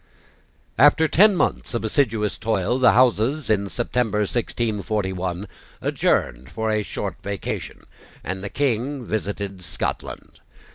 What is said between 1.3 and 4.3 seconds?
months of assiduous toil, the Houses, in September